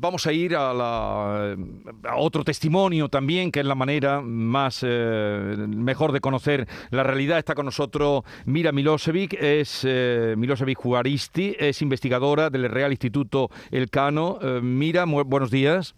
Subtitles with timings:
[0.00, 1.56] Vamos a ir a, la,
[2.02, 7.38] a, otro testimonio también, que es la manera más eh, mejor de conocer la realidad.
[7.38, 14.40] Está con nosotros Mira Milosevic, es eh, Milosevic Juaristi, es investigadora del Real Instituto Elcano.
[14.42, 15.94] Eh, Mira, buenos días.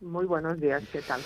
[0.00, 1.20] Muy buenos días, ¿qué tal?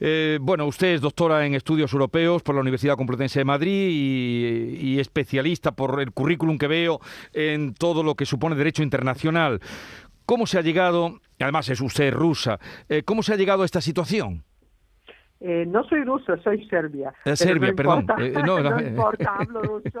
[0.00, 4.76] Eh, bueno, usted es doctora en estudios europeos por la Universidad Complutense de Madrid y,
[4.80, 7.00] y, especialista por el currículum que veo
[7.32, 9.60] en todo lo que supone derecho internacional.
[10.26, 13.80] ¿Cómo se ha llegado, además es usted rusa, eh, cómo se ha llegado a esta
[13.80, 14.44] situación?
[15.40, 17.12] Eh, no soy rusa, soy serbia.
[17.24, 18.00] Eh, Serbia, no perdón.
[18.00, 20.00] Importa, Eh, no, no, importa, hablo ruso.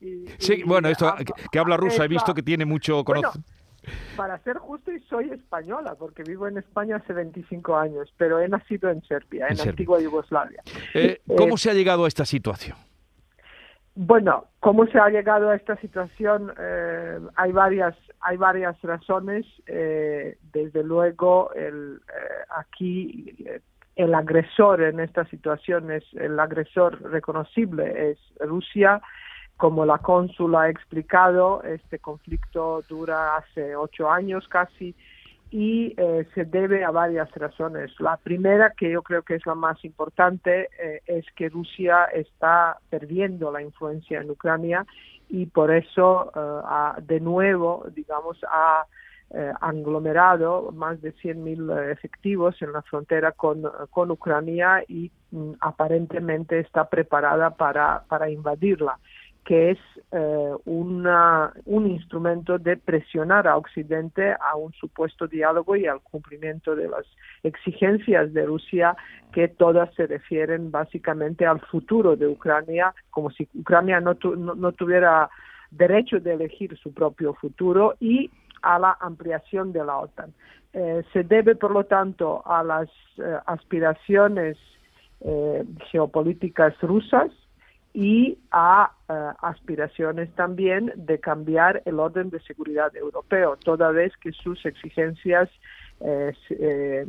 [0.00, 2.64] Y, Sí, y bueno, esto hablo- que, que habla rusa he eso- visto que tiene
[2.64, 3.50] mucho Bueno, conocimiento.
[4.16, 8.88] Para ser justo, soy española, porque vivo en España hace 25 años, pero he nacido
[8.88, 9.70] en Serbia, En en, Serbia.
[9.72, 10.62] antigua Yugoslavia.
[11.36, 12.78] ¿Cómo se ha llegado a esta situación?
[13.96, 16.52] Bueno, ¿cómo se ha llegado a esta situación?
[16.58, 19.46] Eh, hay varias hay varias razones.
[19.66, 23.36] Eh, desde luego, el, eh, aquí
[23.94, 29.00] el agresor en esta situación es el agresor reconocible es Rusia.
[29.56, 34.96] Como la cónsula ha explicado, este conflicto dura hace ocho años casi
[35.56, 37.92] y eh, se debe a varias razones.
[38.00, 42.78] La primera, que yo creo que es la más importante, eh, es que Rusia está
[42.90, 44.84] perdiendo la influencia en Ucrania
[45.28, 48.84] y por eso eh, ha, de nuevo, digamos, ha
[49.60, 56.58] aglomerado más de 100.000 eh, efectivos en la frontera con, con Ucrania y mm, aparentemente
[56.58, 58.98] está preparada para, para invadirla
[59.44, 59.78] que es
[60.12, 66.74] eh, una, un instrumento de presionar a Occidente a un supuesto diálogo y al cumplimiento
[66.74, 67.04] de las
[67.42, 68.96] exigencias de Rusia,
[69.32, 74.72] que todas se refieren básicamente al futuro de Ucrania, como si Ucrania no, tu- no,
[74.72, 75.28] tuviera
[75.70, 78.30] derecho de elegir su propio futuro y
[78.62, 80.32] a la ampliación de la OTAN.
[80.72, 84.56] Eh, se debe, por lo tanto, a las eh, aspiraciones
[85.90, 87.30] geopolíticas rusas
[87.94, 94.32] y a eh, aspiraciones también de cambiar el orden de seguridad europeo, toda vez que
[94.32, 95.48] sus exigencias
[96.00, 97.06] eh, eh,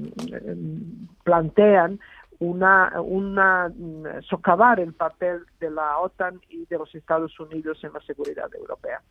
[1.24, 2.00] plantean
[2.40, 7.94] una, una mm, socavar el papel de la OTAN y de los Estados Unidos en
[7.94, 9.02] la seguridad europea.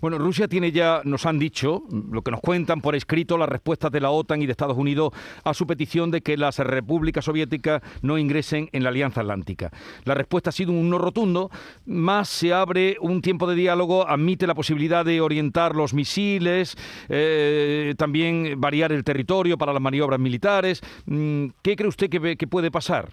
[0.00, 3.90] Bueno, Rusia tiene ya, nos han dicho, lo que nos cuentan por escrito, las respuestas
[3.90, 5.12] de la OTAN y de Estados Unidos
[5.44, 9.70] a su petición de que las repúblicas soviéticas no ingresen en la Alianza Atlántica.
[10.04, 11.50] La respuesta ha sido un no rotundo,
[11.86, 16.76] más se abre un tiempo de diálogo, admite la posibilidad de orientar los misiles,
[17.08, 20.82] eh, también variar el territorio para las maniobras militares.
[21.06, 23.08] Mm, ¿Qué cree usted que, que puede pasar?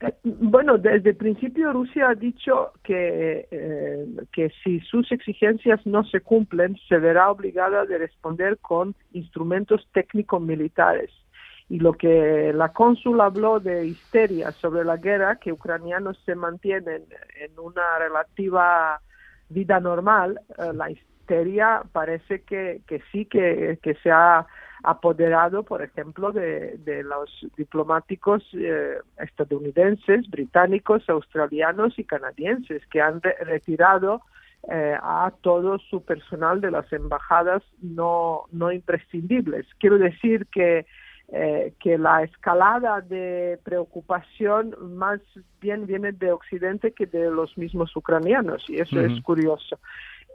[0.00, 6.04] Eh, Bueno, desde el principio Rusia ha dicho que, eh, que si sus exigencias no
[6.04, 11.10] se cumplen, se verá obligada de responder con instrumentos técnico-militares.
[11.68, 17.04] Y lo que la cónsul habló de histeria sobre la guerra, que ucranianos se mantienen
[17.40, 19.00] en una relativa
[19.48, 24.46] vida normal, eh, la histeria parece que, que sí que, que se ha
[24.84, 33.20] apoderado, por ejemplo, de, de los diplomáticos eh, estadounidenses, británicos, australianos y canadienses que han
[33.22, 34.20] re- retirado
[34.70, 39.66] eh, a todo su personal de las embajadas no, no imprescindibles.
[39.78, 40.86] Quiero decir que
[41.32, 45.20] eh, que la escalada de preocupación más
[45.58, 49.78] bien viene de Occidente que de los mismos ucranianos y eso es curioso.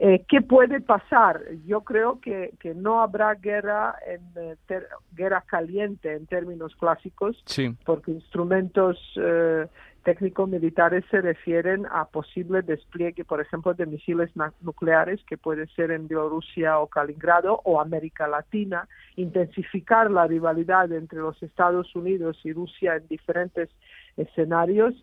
[0.02, 1.42] Eh, ¿Qué puede pasar?
[1.66, 7.42] Yo creo que, que no habrá guerra, en, eh, ter- guerra caliente en términos clásicos,
[7.44, 7.76] Sí.
[7.84, 9.66] porque instrumentos eh,
[10.02, 14.30] técnico-militares se refieren a posible despliegue, por ejemplo, de misiles
[14.62, 21.18] nucleares, que puede ser en Bielorrusia o Kaliningrado o América Latina, intensificar la rivalidad entre
[21.18, 23.68] los Estados Unidos y Rusia en diferentes
[24.16, 24.94] escenarios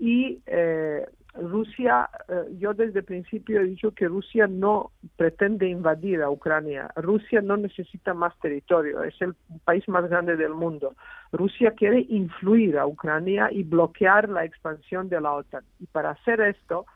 [0.00, 6.22] y eh, Rusia, eh, yo desde el principio he dicho que Rusia no pretende invadir
[6.22, 6.90] a Ucrania.
[6.96, 10.94] Rusia no necesita más territorio, es el país más grande del mundo.
[11.32, 15.64] Rusia quiere influir a Ucrania y bloquear la expansión de la OTAN.
[15.78, 16.86] Y para hacer esto,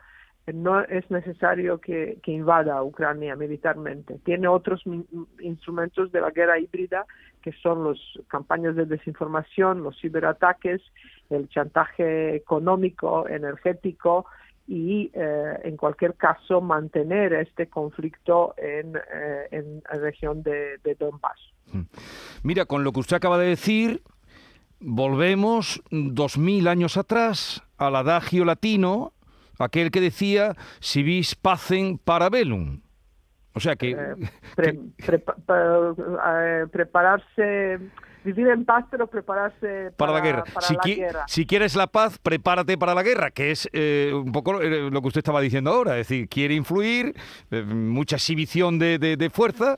[0.52, 4.18] no es necesario que, que invada Ucrania militarmente.
[4.24, 4.82] Tiene otros
[5.40, 7.06] instrumentos de la guerra híbrida,
[7.42, 7.98] que son las
[8.28, 10.82] campañas de desinformación, los ciberataques,
[11.30, 14.26] el chantaje económico, energético
[14.66, 20.94] y, eh, en cualquier caso, mantener este conflicto en, eh, en la región de, de
[20.94, 21.38] Donbass.
[22.42, 24.02] Mira, con lo que usted acaba de decir,
[24.80, 29.12] volvemos dos mil años atrás al adagio latino,
[29.58, 32.80] aquel que decía si vis pacem para bellum.
[33.54, 33.94] O sea que...
[36.72, 37.78] prepararse
[38.24, 40.44] vivir en paz, pero prepararse para, la guerra.
[41.26, 45.02] si, quieres la paz, prepárate para la guerra, que es eh, un poco eh, lo
[45.02, 45.98] que usted estaba diciendo ahora.
[45.98, 47.14] Es decir, quiere influir,
[47.50, 49.76] eh, mucha exhibición de, fuerza,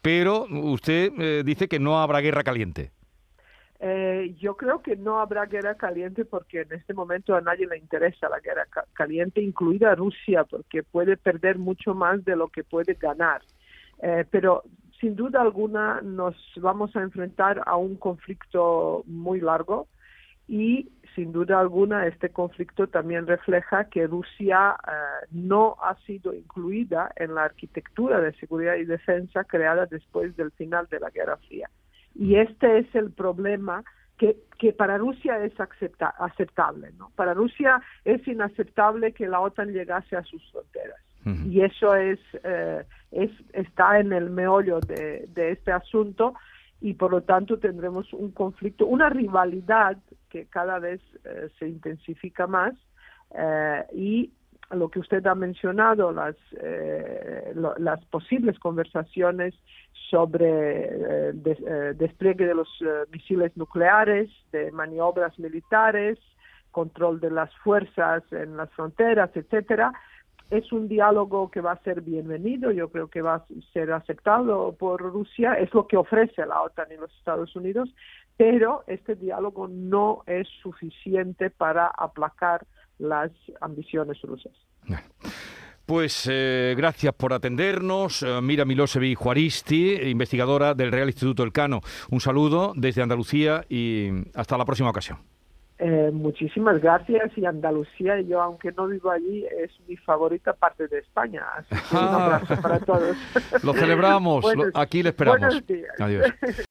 [0.00, 2.92] pero usted dice que no habrá guerra caliente.
[4.38, 8.28] Yo creo que no habrá guerra caliente porque en este momento a nadie le interesa
[8.28, 13.42] la guerra caliente, incluida Rusia, porque puede perder mucho más de lo que puede ganar.
[14.30, 14.64] pero
[15.00, 19.88] sin duda alguna nos vamos a enfrentar a un conflicto muy largo
[20.48, 27.12] y sin duda alguna este conflicto también refleja que Rusia eh, no ha sido incluida
[27.16, 31.68] en la arquitectura de seguridad y defensa creada después del final de la Guerra Fría.
[32.18, 33.84] Y este es el problema
[34.18, 36.90] que, que para Rusia es aceptable.
[36.98, 37.10] ¿no?
[37.14, 40.98] Para Rusia es inaceptable que la OTAN llegase a sus fronteras.
[41.44, 46.34] Y eso es, eh, es, está en el meollo de, este asunto
[46.80, 49.98] y por lo tanto tendremos un conflicto, una rivalidad
[50.30, 52.72] que cada vez eh, se intensifica más
[53.34, 54.32] eh, y
[54.78, 56.36] lo que usted ha mencionado, las,
[57.78, 59.54] las posibles conversaciones
[60.10, 61.32] sobre
[61.94, 62.68] despliegue de los
[63.12, 66.18] misiles nucleares, de maniobras militares,
[66.70, 69.92] control de las fuerzas en las fronteras, etcétera,
[70.50, 74.74] es un diálogo que va a ser bienvenido, yo creo que va a ser aceptado
[74.78, 77.94] por Rusia, es lo que ofrece la OTAN y los Estados Unidos,
[78.36, 82.64] pero este diálogo no es suficiente para aplacar
[82.98, 83.30] las
[83.60, 84.52] ambiciones rusas.
[85.86, 88.22] Pues eh, gracias por atendernos.
[88.22, 91.80] Eh, Mira Milosevic Juaristi, investigadora del Real Instituto Elcano.
[92.10, 95.18] Un saludo desde Andalucía y hasta la próxima ocasión.
[95.80, 100.98] Eh, muchísimas gracias y Andalucía, yo aunque no vivo allí, es mi favorita parte de
[100.98, 101.44] España.
[101.56, 103.16] Así que un abrazo para todos.
[103.62, 105.62] Lo celebramos, aquí le esperamos.
[106.00, 106.26] Adiós.